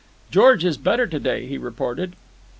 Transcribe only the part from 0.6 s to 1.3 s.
is better to